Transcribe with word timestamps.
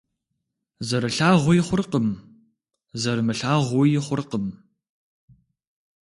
Зэрылъагъуи 0.87 1.59
хъуркъым, 1.67 2.07
зэрымылъагъууи 3.01 4.03
хъуркъым. 4.05 4.45